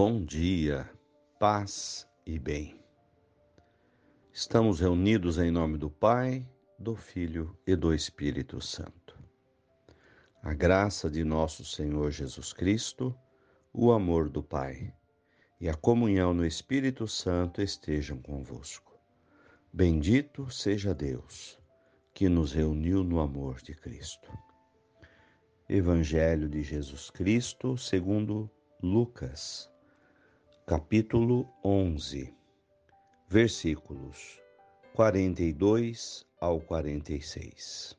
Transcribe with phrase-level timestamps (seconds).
[0.00, 0.88] Bom dia,
[1.40, 2.80] paz e bem.
[4.32, 9.18] Estamos reunidos em nome do Pai, do Filho e do Espírito Santo.
[10.40, 13.12] A graça de nosso Senhor Jesus Cristo,
[13.72, 14.94] o amor do Pai
[15.60, 18.96] e a comunhão no Espírito Santo estejam convosco.
[19.72, 21.58] Bendito seja Deus,
[22.14, 24.30] que nos reuniu no amor de Cristo.
[25.68, 28.48] Evangelho de Jesus Cristo, segundo
[28.80, 29.68] Lucas,
[30.68, 32.30] capítulo 11,
[33.26, 34.38] versículos
[34.92, 37.96] 42 ao 46.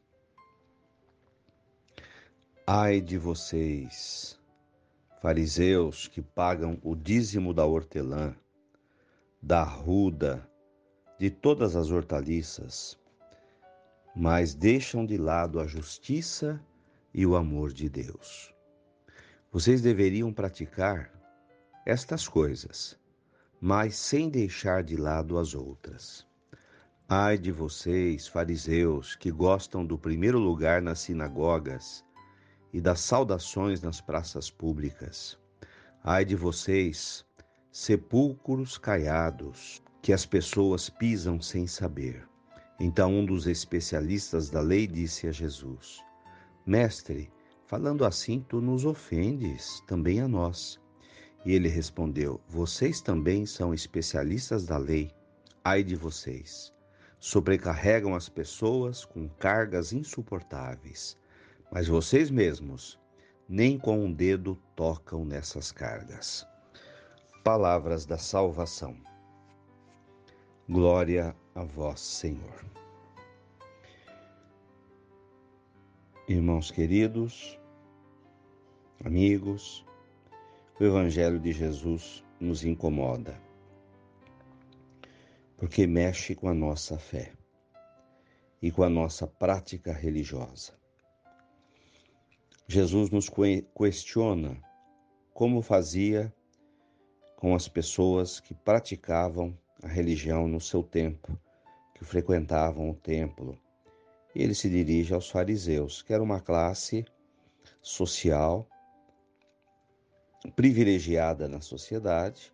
[2.67, 4.39] Ai de vocês,
[5.19, 8.35] fariseus que pagam o dízimo da hortelã,
[9.41, 10.47] da ruda,
[11.17, 12.99] de todas as hortaliças,
[14.15, 16.63] mas deixam de lado a justiça
[17.11, 18.53] e o amor de Deus.
[19.51, 21.18] Vocês deveriam praticar
[21.89, 22.95] estas coisas,
[23.59, 26.23] mas sem deixar de lado as outras.
[27.09, 32.05] Ai de vocês, fariseus, que gostam do primeiro lugar nas sinagogas
[32.71, 35.35] e das saudações nas praças públicas.
[36.03, 37.25] Ai de vocês,
[37.71, 42.23] sepulcros caiados, que as pessoas pisam sem saber.
[42.79, 46.03] Então um dos especialistas da lei disse a Jesus:
[46.67, 47.31] Mestre,
[47.65, 50.79] falando assim, tu nos ofendes, também a nós.
[51.45, 55.11] E ele respondeu: Vocês também são especialistas da lei.
[55.63, 56.73] Ai de vocês!
[57.19, 61.17] Sobrecarregam as pessoas com cargas insuportáveis,
[61.71, 62.97] mas vocês mesmos
[63.47, 66.47] nem com um dedo tocam nessas cargas.
[67.43, 68.95] Palavras da salvação.
[70.69, 72.63] Glória a vós, Senhor.
[76.27, 77.59] Irmãos queridos,
[79.03, 79.83] amigos,
[80.79, 83.39] o Evangelho de Jesus nos incomoda,
[85.57, 87.33] porque mexe com a nossa fé
[88.61, 90.73] e com a nossa prática religiosa.
[92.67, 93.29] Jesus nos
[93.75, 94.57] questiona
[95.33, 96.33] como fazia
[97.35, 101.37] com as pessoas que praticavam a religião no seu tempo,
[101.95, 103.57] que frequentavam o templo
[104.35, 107.05] ele se dirige aos fariseus, que era uma classe
[107.81, 108.67] social
[110.55, 112.53] privilegiada na sociedade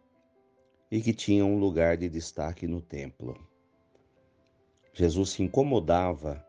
[0.90, 3.35] e que tinha um lugar de destaque no templo.
[4.94, 6.45] Jesus se incomodava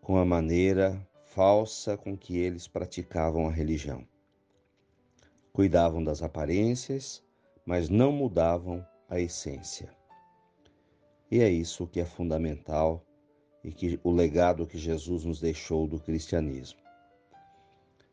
[0.00, 4.06] com a maneira falsa com que eles praticavam a religião.
[5.52, 7.22] Cuidavam das aparências,
[7.66, 9.90] mas não mudavam a essência.
[11.30, 13.04] E é isso que é fundamental
[13.62, 16.80] e que o legado que Jesus nos deixou do cristianismo.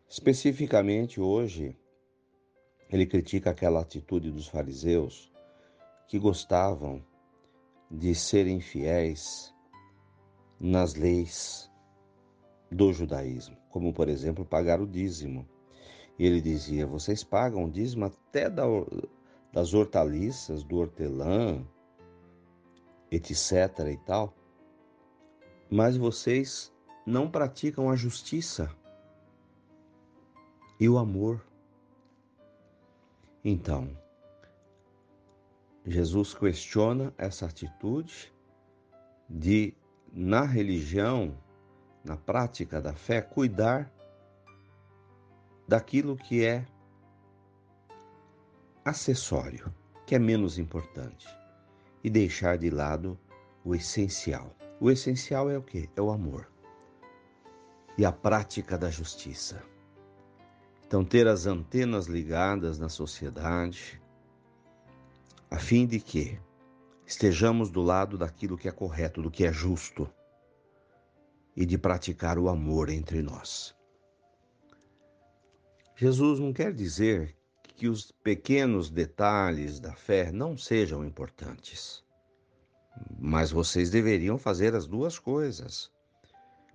[0.09, 1.77] Especificamente hoje,
[2.89, 5.31] ele critica aquela atitude dos fariseus
[6.07, 7.03] que gostavam
[7.89, 9.53] de serem fiéis
[10.59, 11.71] nas leis
[12.71, 15.47] do judaísmo, como por exemplo pagar o dízimo.
[16.17, 21.65] Ele dizia: vocês pagam o dízimo até das hortaliças, do hortelã,
[23.11, 23.79] etc.
[23.91, 24.33] e tal
[25.69, 26.73] mas vocês
[27.05, 28.69] não praticam a justiça
[30.79, 31.45] e o amor.
[33.47, 33.95] Então,
[35.85, 38.33] Jesus questiona essa atitude
[39.29, 39.71] de,
[40.11, 41.37] na religião,
[42.03, 43.93] na prática da fé, cuidar
[45.67, 46.65] daquilo que é
[48.83, 49.71] acessório,
[50.07, 51.27] que é menos importante,
[52.03, 53.15] e deixar de lado
[53.63, 54.55] o essencial.
[54.79, 55.87] O essencial é o que?
[55.95, 56.49] É o amor
[57.95, 59.63] e a prática da justiça.
[60.95, 64.01] Então, ter as antenas ligadas na sociedade,
[65.51, 66.39] a fim de que
[67.05, 70.09] estejamos do lado daquilo que é correto, do que é justo,
[71.53, 73.75] e de praticar o amor entre nós.
[75.97, 82.05] Jesus não quer dizer que os pequenos detalhes da fé não sejam importantes.
[83.19, 85.91] Mas vocês deveriam fazer as duas coisas: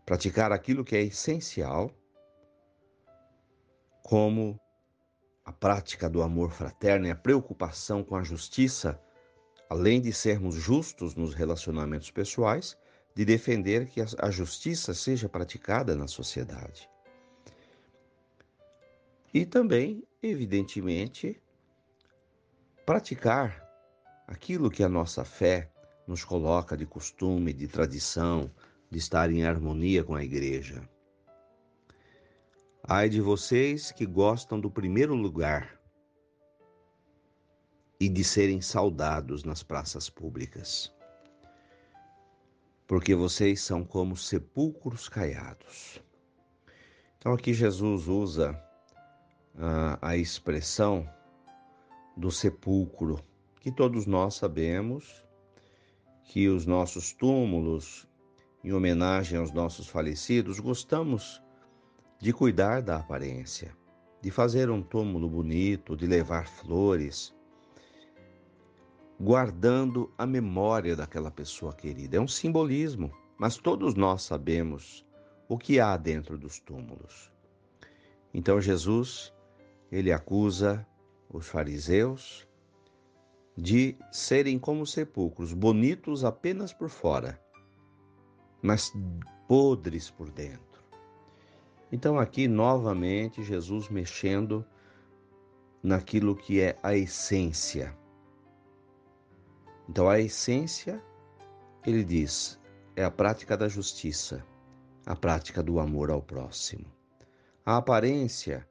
[0.04, 1.90] praticar aquilo que é essencial,
[4.02, 4.60] como
[5.44, 9.00] a prática do amor fraterno e a preocupação com a justiça,
[9.68, 12.76] além de sermos justos nos relacionamentos pessoais,
[13.14, 16.88] de defender que a justiça seja praticada na sociedade.
[19.32, 21.40] E também, evidentemente,
[22.86, 23.68] praticar
[24.26, 25.70] aquilo que a nossa fé
[26.06, 28.50] nos coloca de costume, de tradição,
[28.90, 30.88] de estar em harmonia com a igreja.
[32.82, 35.78] Ai de vocês que gostam do primeiro lugar
[38.00, 40.92] e de serem saudados nas praças públicas.
[42.86, 46.02] Porque vocês são como sepulcros caiados.
[47.18, 48.58] Então aqui Jesus usa
[49.56, 51.08] a, a expressão
[52.16, 53.22] do sepulcro,
[53.60, 55.22] que todos nós sabemos
[56.24, 58.08] que os nossos túmulos,
[58.64, 61.42] em homenagem aos nossos falecidos, gostamos
[62.20, 63.74] de cuidar da aparência,
[64.20, 67.34] de fazer um túmulo bonito, de levar flores,
[69.18, 72.18] guardando a memória daquela pessoa querida.
[72.18, 75.06] É um simbolismo, mas todos nós sabemos
[75.48, 77.32] o que há dentro dos túmulos.
[78.34, 79.32] Então Jesus,
[79.90, 80.86] ele acusa
[81.28, 82.46] os fariseus
[83.56, 87.40] de serem como sepulcros, bonitos apenas por fora,
[88.62, 88.92] mas
[89.48, 90.69] podres por dentro.
[91.92, 94.64] Então aqui novamente Jesus mexendo
[95.82, 97.96] naquilo que é a essência
[99.90, 101.02] então, a essência,
[101.84, 102.60] ele diz,
[102.94, 104.46] é a prática da justiça,
[105.04, 106.86] a prática do amor ao próximo.
[107.66, 108.64] A aparência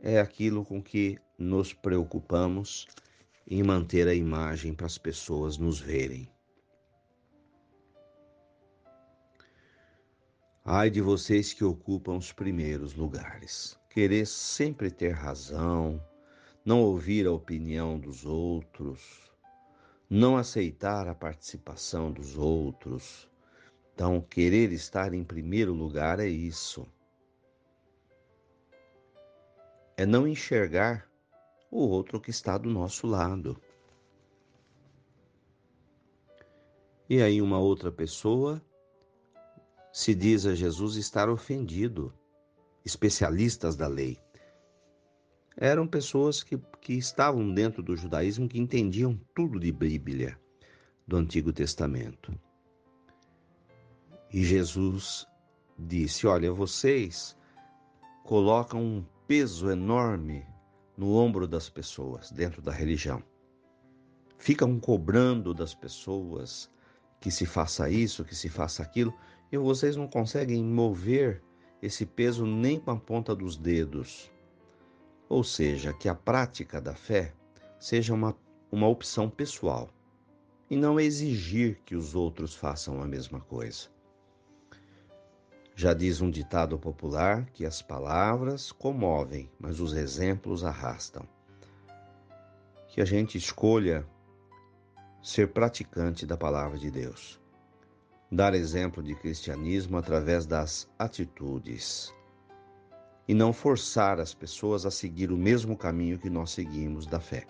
[0.00, 2.88] é aquilo com que nos preocupamos
[3.46, 6.28] em manter a imagem para as pessoas nos verem.
[10.64, 13.76] Ai de vocês que ocupam os primeiros lugares.
[13.90, 16.00] Querer sempre ter razão,
[16.64, 19.28] não ouvir a opinião dos outros,
[20.08, 23.28] não aceitar a participação dos outros.
[23.92, 26.86] Então, querer estar em primeiro lugar é isso.
[29.96, 31.10] É não enxergar
[31.72, 33.60] o outro que está do nosso lado.
[37.10, 38.62] E aí, uma outra pessoa
[39.92, 42.12] se diz a Jesus estar ofendido,
[42.84, 44.18] especialistas da lei
[45.56, 50.38] eram pessoas que, que estavam dentro do judaísmo que entendiam tudo de Bíblia,
[51.06, 52.32] do Antigo Testamento.
[54.32, 55.26] E Jesus
[55.78, 57.36] disse: Olha, vocês
[58.24, 60.46] colocam um peso enorme
[60.96, 63.22] no ombro das pessoas dentro da religião.
[64.38, 66.70] Ficam cobrando das pessoas
[67.22, 69.14] que se faça isso, que se faça aquilo,
[69.50, 71.42] e vocês não conseguem mover
[71.80, 74.30] esse peso nem com a ponta dos dedos
[75.32, 77.32] ou seja, que a prática da fé
[77.80, 78.36] seja uma,
[78.70, 79.88] uma opção pessoal
[80.68, 83.88] e não exigir que os outros façam a mesma coisa.
[85.74, 91.26] Já diz um ditado popular que as palavras comovem, mas os exemplos arrastam.
[92.88, 94.06] Que a gente escolha
[95.22, 97.40] ser praticante da palavra de Deus,
[98.30, 102.12] dar exemplo de cristianismo através das atitudes
[103.28, 107.46] e não forçar as pessoas a seguir o mesmo caminho que nós seguimos da fé.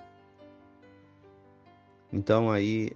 [2.12, 2.92] Então aí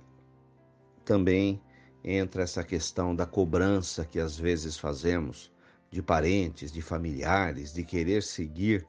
[1.05, 1.61] também
[2.05, 5.51] entra essa questão da cobrança que às vezes fazemos
[5.91, 8.87] de parentes, de familiares, de querer seguir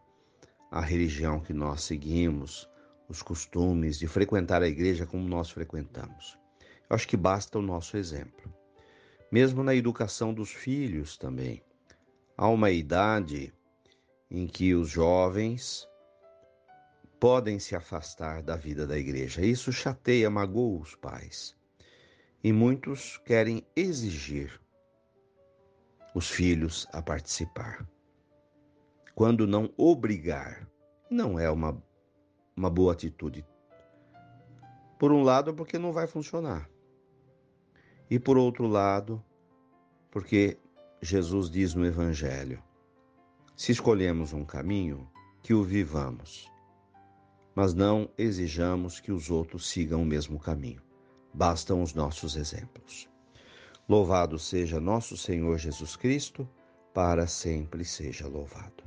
[0.70, 2.70] a religião que nós seguimos,
[3.08, 6.38] os costumes, de frequentar a igreja como nós frequentamos.
[6.90, 8.54] Eu acho que basta o nosso exemplo.
[9.32, 11.62] Mesmo na educação dos filhos também.
[12.38, 13.54] Há uma idade
[14.30, 15.88] em que os jovens
[17.20, 19.42] podem se afastar da vida da igreja.
[19.42, 21.56] Isso chateia, magoa os pais.
[22.44, 24.62] E muitos querem exigir
[26.14, 27.88] os filhos a participar.
[29.16, 30.70] Quando não obrigar,
[31.10, 31.82] não é uma,
[32.58, 33.46] uma boa atitude.
[34.98, 36.68] Por um lado, porque não vai funcionar.
[38.10, 39.24] E por outro lado,
[40.10, 40.58] porque
[41.00, 42.62] Jesus diz no Evangelho:
[43.56, 45.08] se escolhemos um caminho,
[45.44, 46.52] que o vivamos,
[47.56, 50.82] mas não exijamos que os outros sigam o mesmo caminho.
[51.34, 53.08] Bastam os nossos exemplos.
[53.88, 56.50] Louvado seja nosso Senhor Jesus Cristo,
[56.94, 58.87] para sempre seja louvado.